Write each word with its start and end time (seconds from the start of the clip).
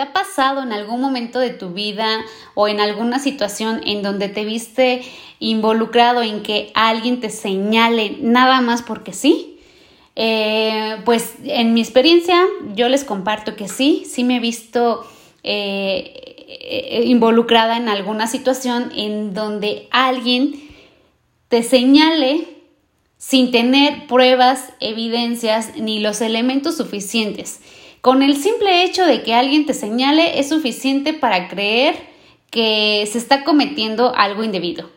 ¿Te 0.00 0.06
ha 0.06 0.14
pasado 0.14 0.62
en 0.62 0.72
algún 0.72 1.02
momento 1.02 1.38
de 1.38 1.50
tu 1.50 1.74
vida 1.74 2.24
o 2.54 2.68
en 2.68 2.80
alguna 2.80 3.18
situación 3.18 3.82
en 3.84 4.02
donde 4.02 4.30
te 4.30 4.46
viste 4.46 5.02
involucrado 5.40 6.22
en 6.22 6.42
que 6.42 6.70
alguien 6.72 7.20
te 7.20 7.28
señale 7.28 8.16
nada 8.22 8.62
más 8.62 8.80
porque 8.80 9.12
sí? 9.12 9.60
Eh, 10.16 10.96
pues 11.04 11.34
en 11.44 11.74
mi 11.74 11.82
experiencia 11.82 12.46
yo 12.74 12.88
les 12.88 13.04
comparto 13.04 13.56
que 13.56 13.68
sí, 13.68 14.06
sí 14.08 14.24
me 14.24 14.36
he 14.36 14.40
visto 14.40 15.06
eh, 15.42 17.02
involucrada 17.04 17.76
en 17.76 17.90
alguna 17.90 18.26
situación 18.26 18.92
en 18.96 19.34
donde 19.34 19.86
alguien 19.90 20.54
te 21.48 21.62
señale 21.62 22.48
sin 23.18 23.50
tener 23.50 24.06
pruebas, 24.06 24.72
evidencias 24.80 25.76
ni 25.76 26.00
los 26.00 26.22
elementos 26.22 26.78
suficientes. 26.78 27.60
Con 28.00 28.22
el 28.22 28.36
simple 28.36 28.84
hecho 28.84 29.04
de 29.04 29.22
que 29.22 29.34
alguien 29.34 29.66
te 29.66 29.74
señale 29.74 30.40
es 30.40 30.48
suficiente 30.48 31.12
para 31.12 31.48
creer 31.48 31.96
que 32.50 33.06
se 33.10 33.18
está 33.18 33.44
cometiendo 33.44 34.14
algo 34.16 34.42
indebido. 34.42 34.88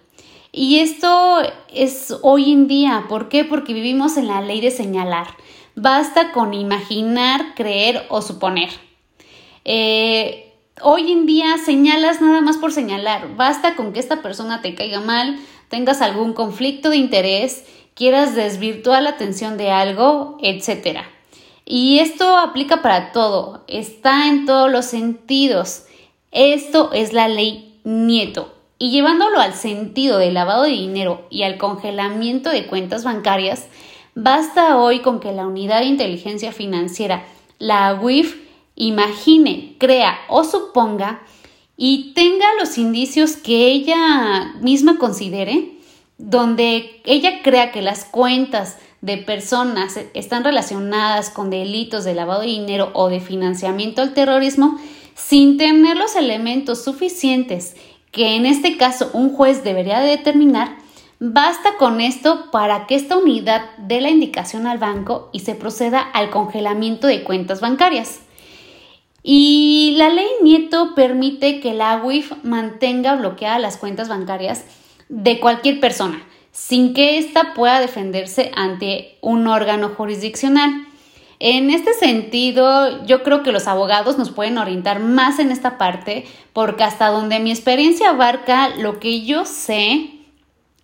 Y 0.54 0.80
esto 0.80 1.42
es 1.73 2.16
hoy 2.22 2.52
en 2.52 2.68
día. 2.68 3.05
¿Por 3.09 3.28
qué? 3.28 3.44
Porque 3.44 3.73
vivimos 3.73 4.16
en 4.18 4.28
la 4.28 4.42
ley 4.42 4.62
de 4.62 4.72
señalar. 4.72 5.28
Basta 5.76 6.31
con 6.31 6.54
imaginar, 6.54 7.55
creer 7.55 8.05
o 8.09 8.22
suponer. 8.22 8.70
Eh, 9.66 10.54
hoy 10.81 11.12
en 11.12 11.26
día 11.26 11.58
señalas 11.58 12.22
nada 12.22 12.40
más 12.40 12.58
por 12.58 12.72
señalar. 12.72 13.36
Basta 13.36 13.76
con 13.76 13.92
que 13.92 14.00
esta 14.00 14.22
persona 14.22 14.62
te 14.62 14.76
caiga 14.76 15.02
mal, 15.02 15.40
tengas 15.70 16.02
algún 16.02 16.34
conflicto 16.34 16.92
de 16.92 16.98
interés, 16.98 17.66
quieras 17.95 18.36
desvirtuar 18.36 19.04
la 19.04 19.09
atención 19.09 19.58
de 19.58 19.72
algo, 19.72 20.38
etcétera. 20.42 21.12
Y 21.66 21.99
esto 21.99 22.38
aplica 22.38 22.81
para 22.81 23.12
todo, 23.12 23.63
está 23.67 24.27
en 24.27 24.45
todos 24.45 24.72
los 24.72 24.85
sentidos. 24.85 25.86
Esto 26.31 26.91
es 26.94 27.13
la 27.13 27.27
ley 27.27 27.80
Nieto. 27.83 28.53
Y 28.80 28.92
llevándolo 28.92 29.39
al 29.39 29.53
sentido 29.53 30.17
del 30.17 30.33
lavado 30.33 30.64
de 30.64 30.72
dinero 30.72 31.25
y 31.30 31.44
al 31.44 31.58
congelamiento 31.58 32.50
de 32.50 32.66
cuentas 32.66 33.03
bancarias, 33.03 33.67
basta 34.16 34.78
hoy 34.78 35.00
con 35.00 35.20
que 35.20 35.31
la 35.31 35.47
unidad 35.47 35.80
de 35.80 35.86
inteligencia 35.86 36.52
financiera, 36.52 37.25
la 37.59 37.94
WIF, 37.94 38.42
imagine, 38.75 39.75
crea 39.80 40.17
o 40.27 40.44
suponga 40.44 41.22
y 41.77 42.14
tenga 42.14 42.45
los 42.59 42.77
indicios 42.77 43.38
que 43.38 43.67
ella 43.67 44.53
misma 44.61 44.98
considere, 44.98 45.77
donde 46.17 47.02
ella 47.05 47.42
crea 47.42 47.72
que 47.72 47.81
las 47.81 48.05
cuentas 48.05 48.77
de 49.04 49.18
personas 49.18 50.00
están 50.14 50.46
relacionadas 50.46 51.30
con 51.30 51.50
delitos 51.50 52.06
de 52.06 52.16
lavado 52.16 52.40
de 52.40 52.48
dinero 52.48 52.90
o 52.94 53.10
de 53.10 53.20
financiamiento 53.20 54.02
al 54.02 54.14
terrorismo 54.14 54.80
sin 55.14 55.58
tener 55.58 55.98
los 55.98 56.16
elementos 56.16 56.86
suficientes 56.86 57.76
que 58.14 58.38
en 58.38 58.45
este 58.45 58.78
caso 58.78 59.10
un 59.12 59.36
juez 59.36 59.66
debería 59.66 60.00
determinar, 60.00 60.78
basta 61.20 61.76
con 61.78 62.00
esto 62.00 62.50
para 62.50 62.88
que 62.88 62.95
esta 62.95 63.18
unidad 63.18 63.72
dé 63.78 64.00
la 64.00 64.10
indicación 64.10 64.68
al 64.68 64.78
banco 64.78 65.30
y 65.34 65.40
se 65.40 65.56
proceda 65.56 66.00
al 66.00 66.30
congelamiento 66.30 67.08
de 67.08 67.26
cuentas 67.26 67.60
bancarias. 67.60 68.22
Y 69.22 69.95
la 69.98 70.10
ley 70.10 70.28
Nieto 70.44 70.95
permite 70.95 71.60
que 71.60 71.73
la 71.73 72.02
UIF 72.02 72.32
mantenga 72.44 73.16
bloqueadas 73.16 73.62
las 73.62 73.76
cuentas 73.76 74.08
bancarias 74.08 74.64
de 75.10 75.42
cualquier 75.42 75.82
persona, 75.82 76.26
sin 76.54 76.94
que 76.94 77.18
ésta 77.18 77.54
pueda 77.56 77.82
defenderse 77.82 78.52
ante 78.56 79.18
un 79.22 79.48
órgano 79.48 79.90
jurisdiccional. 79.90 80.88
En 81.40 81.72
este 81.72 81.94
sentido, 81.94 83.06
yo 83.06 83.23
creo 83.23 83.44
que 83.44 83.52
los 83.52 83.68
abogados 83.68 84.18
nos 84.18 84.30
pueden 84.32 84.58
orientar 84.58 85.02
más 85.02 85.40
en 85.40 85.52
esta 85.52 85.78
parte, 85.78 86.26
porque 86.54 86.86
hasta 86.86 87.08
donde 87.08 87.40
mi 87.40 87.52
experiencia 87.52 88.12
abarca, 88.12 88.70
lo 88.78 89.00
que 89.00 89.26
yo 89.26 89.44
sé 89.45 90.12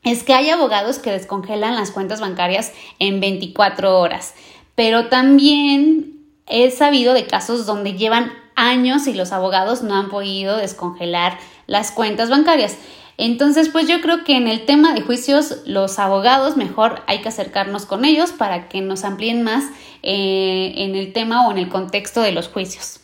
es 0.04 0.24
que 0.24 0.34
hay 0.34 0.50
abogados 0.50 0.98
que 0.98 1.12
descongelan 1.12 1.76
las 1.76 1.92
cuentas 1.92 2.20
bancarias 2.20 2.74
en 2.98 3.20
24 3.20 4.00
horas, 4.00 4.34
pero 4.76 5.08
también 5.08 6.26
he 6.48 6.72
sabido 6.72 7.14
de 7.14 7.28
casos 7.28 7.66
donde 7.66 7.94
llevan 7.94 8.34
años 8.60 9.08
y 9.08 9.14
los 9.14 9.32
abogados 9.32 9.82
no 9.82 9.96
han 9.96 10.10
podido 10.10 10.58
descongelar 10.58 11.38
las 11.68 11.92
cuentas 11.92 12.30
bancarias. 12.30 12.78
Entonces, 13.18 13.68
pues 13.68 13.88
yo 13.88 14.00
creo 14.00 14.24
que 14.24 14.38
en 14.38 14.48
el 14.48 14.66
tema 14.66 14.94
de 14.94 15.02
juicios, 15.02 15.58
los 15.66 16.00
abogados 16.00 16.56
mejor 16.56 17.02
hay 17.06 17.20
que 17.20 17.28
acercarnos 17.28 17.86
con 17.86 18.06
ellos 18.06 18.32
para 18.32 18.70
que 18.70 18.80
nos 18.80 19.04
amplíen 19.04 19.44
más 19.44 19.66
eh, 20.04 20.74
en 20.78 20.96
el 20.96 21.12
tema 21.12 21.46
o 21.46 21.52
en 21.52 21.58
el 21.58 21.68
contexto 21.68 22.22
de 22.22 22.32
los 22.32 22.48
juicios. 22.48 23.02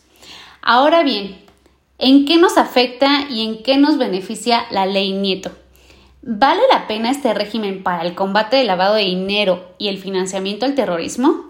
Ahora 0.62 1.02
bien, 1.02 1.38
¿en 1.98 2.24
qué 2.24 2.38
nos 2.38 2.56
afecta 2.56 3.26
y 3.28 3.44
en 3.44 3.62
qué 3.62 3.76
nos 3.76 3.98
beneficia 3.98 4.64
la 4.70 4.86
ley 4.86 5.12
Nieto? 5.12 5.52
¿Vale 6.22 6.62
la 6.72 6.88
pena 6.88 7.10
este 7.10 7.34
régimen 7.34 7.82
para 7.82 8.02
el 8.02 8.14
combate 8.14 8.56
del 8.56 8.66
lavado 8.66 8.94
de 8.94 9.02
dinero 9.02 9.68
y 9.78 9.88
el 9.88 9.98
financiamiento 9.98 10.66
al 10.66 10.74
terrorismo? 10.74 11.45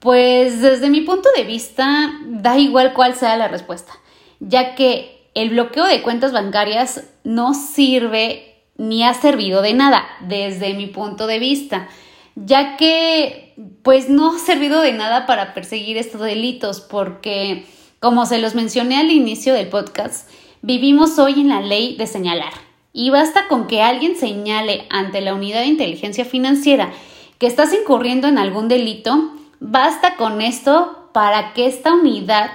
Pues 0.00 0.60
desde 0.60 0.90
mi 0.90 1.00
punto 1.00 1.28
de 1.36 1.44
vista, 1.44 2.12
da 2.26 2.58
igual 2.58 2.92
cuál 2.94 3.14
sea 3.14 3.36
la 3.36 3.48
respuesta, 3.48 3.92
ya 4.38 4.74
que 4.74 5.30
el 5.34 5.50
bloqueo 5.50 5.86
de 5.86 6.02
cuentas 6.02 6.32
bancarias 6.32 7.04
no 7.24 7.54
sirve 7.54 8.48
ni 8.76 9.02
ha 9.02 9.12
servido 9.12 9.60
de 9.60 9.74
nada 9.74 10.06
desde 10.20 10.74
mi 10.74 10.86
punto 10.86 11.26
de 11.26 11.38
vista, 11.40 11.88
ya 12.36 12.76
que 12.76 13.54
pues 13.82 14.08
no 14.08 14.34
ha 14.34 14.38
servido 14.38 14.80
de 14.80 14.92
nada 14.92 15.26
para 15.26 15.52
perseguir 15.52 15.96
estos 15.96 16.20
delitos 16.20 16.80
porque 16.80 17.66
como 17.98 18.26
se 18.26 18.38
los 18.38 18.54
mencioné 18.54 18.98
al 18.98 19.10
inicio 19.10 19.54
del 19.54 19.68
podcast, 19.68 20.30
vivimos 20.62 21.18
hoy 21.18 21.40
en 21.40 21.48
la 21.48 21.60
ley 21.60 21.96
de 21.96 22.06
señalar 22.06 22.52
y 22.92 23.10
basta 23.10 23.48
con 23.48 23.66
que 23.66 23.82
alguien 23.82 24.16
señale 24.16 24.86
ante 24.90 25.20
la 25.20 25.34
unidad 25.34 25.60
de 25.60 25.66
inteligencia 25.66 26.24
financiera 26.24 26.92
que 27.38 27.46
estás 27.46 27.72
incurriendo 27.72 28.28
en 28.28 28.38
algún 28.38 28.68
delito, 28.68 29.32
basta 29.60 30.16
con 30.16 30.40
esto 30.40 31.10
para 31.12 31.52
que 31.52 31.66
esta 31.66 31.94
unidad 31.94 32.50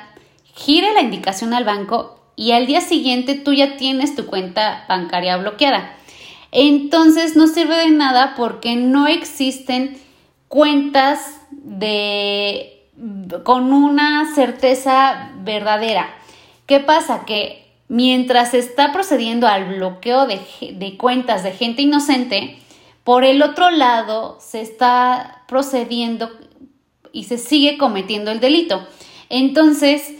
gire 0.56 0.94
la 0.94 1.02
indicación 1.02 1.54
al 1.54 1.66
banco 1.66 2.20
y 2.36 2.52
al 2.52 2.66
día 2.66 2.82
siguiente 2.82 3.36
tú 3.36 3.54
ya 3.54 3.78
tienes 3.78 4.16
tu 4.16 4.26
cuenta 4.26 4.86
bancaria 4.88 5.38
bloqueada. 5.38 5.96
Entonces 6.52 7.36
no 7.36 7.48
sirve 7.48 7.76
de 7.78 7.90
nada 7.90 8.36
porque 8.36 8.76
no 8.76 9.08
existen 9.08 9.98
cuentas 10.48 11.42
de 11.50 12.70
con 13.44 13.74
una 13.74 14.34
certeza 14.36 15.32
verdadera. 15.40 16.14
¿Qué 16.68 16.80
pasa? 16.80 17.26
Que 17.26 17.74
mientras 17.88 18.54
está 18.54 18.92
procediendo 18.92 19.48
al 19.48 19.76
bloqueo 19.76 20.28
de, 20.28 20.40
de 20.74 20.98
cuentas 20.98 21.44
de 21.44 21.52
gente 21.52 21.82
inocente, 21.82 22.60
por 23.04 23.24
el 23.24 23.42
otro 23.42 23.70
lado 23.72 24.38
se 24.40 24.62
está 24.62 25.44
procediendo 25.48 26.30
y 27.14 27.24
se 27.24 27.38
sigue 27.38 27.78
cometiendo 27.78 28.32
el 28.32 28.42
delito. 28.42 28.86
Entonces, 29.30 30.14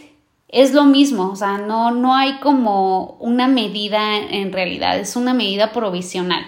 es 0.48 0.74
lo 0.74 0.86
mismo, 0.86 1.32
o 1.32 1.36
sea, 1.36 1.58
no, 1.58 1.92
no 1.92 2.16
hay 2.16 2.40
como 2.40 3.18
una 3.20 3.48
medida 3.48 4.18
en 4.18 4.54
realidad, 4.54 5.00
es 5.00 5.16
una 5.16 5.34
medida 5.34 5.74
provisional. 5.74 6.46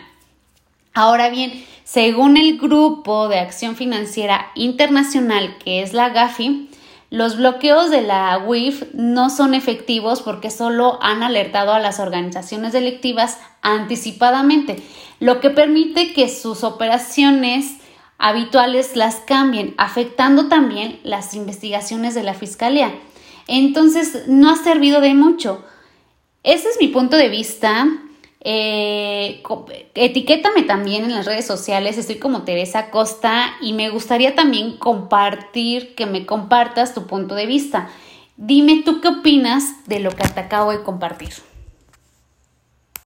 Ahora 0.94 1.30
bien, 1.30 1.66
según 1.84 2.38
el 2.38 2.58
Grupo 2.58 3.28
de 3.28 3.40
Acción 3.40 3.76
Financiera 3.76 4.52
Internacional, 4.56 5.58
que 5.58 5.82
es 5.82 5.94
la 5.94 6.10
GAFI, 6.10 6.70
los 7.10 7.38
bloqueos 7.38 7.90
de 7.90 8.02
la 8.02 8.38
WIF 8.38 8.94
no 8.94 9.30
son 9.30 9.54
efectivos 9.54 10.22
porque 10.22 10.52
solo 10.52 11.00
han 11.02 11.24
alertado 11.24 11.74
a 11.74 11.80
las 11.80 12.00
organizaciones 12.00 12.74
delictivas 12.74 13.40
anticipadamente, 13.62 14.84
lo 15.20 15.40
que 15.40 15.50
permite 15.50 16.14
que 16.14 16.30
sus 16.30 16.64
operaciones 16.64 17.78
habituales 18.18 18.96
las 18.96 19.16
cambien, 19.16 19.76
afectando 19.78 20.48
también 20.48 21.00
las 21.04 21.34
investigaciones 21.34 22.16
de 22.16 22.24
la 22.24 22.34
Fiscalía. 22.34 22.94
Entonces, 23.48 24.28
no 24.28 24.50
ha 24.50 24.56
servido 24.56 25.02
de 25.02 25.14
mucho. 25.14 25.64
Ese 26.44 26.70
es 26.70 26.78
mi 26.80 26.88
punto 26.88 27.18
de 27.18 27.30
vista. 27.30 27.88
Eh, 28.48 29.42
etiquétame 29.96 30.62
también 30.64 31.04
en 31.04 31.16
las 31.16 31.26
redes 31.26 31.48
sociales, 31.48 31.98
estoy 31.98 32.18
como 32.18 32.44
Teresa 32.44 32.92
Costa 32.92 33.56
y 33.60 33.74
me 33.74 33.90
gustaría 33.90 34.36
también 34.36 34.78
compartir, 34.78 35.96
que 35.96 36.06
me 36.06 36.28
compartas 36.28 36.94
tu 36.94 37.08
punto 37.08 37.34
de 37.34 37.48
vista. 37.48 37.90
Dime 38.38 38.84
tú 38.86 39.02
qué 39.02 39.08
opinas 39.08 39.88
de 39.88 40.00
lo 40.00 40.12
que 40.12 40.28
te 40.28 40.40
acabo 40.40 40.72
de 40.72 40.84
compartir. 40.84 41.34